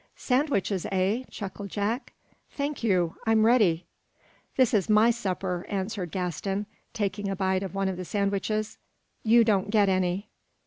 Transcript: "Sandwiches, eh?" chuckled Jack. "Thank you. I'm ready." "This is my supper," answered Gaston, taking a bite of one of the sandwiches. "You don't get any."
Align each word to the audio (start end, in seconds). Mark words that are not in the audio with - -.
"Sandwiches, 0.15 0.87
eh?" 0.91 1.25
chuckled 1.29 1.69
Jack. 1.69 2.13
"Thank 2.49 2.81
you. 2.83 3.17
I'm 3.27 3.45
ready." 3.45 3.85
"This 4.55 4.73
is 4.73 4.89
my 4.89 5.11
supper," 5.11 5.63
answered 5.69 6.09
Gaston, 6.09 6.65
taking 6.91 7.29
a 7.29 7.35
bite 7.35 7.61
of 7.61 7.75
one 7.75 7.87
of 7.87 7.97
the 7.97 8.03
sandwiches. 8.05 8.79
"You 9.21 9.43
don't 9.43 9.69
get 9.69 9.89
any." 9.89 10.27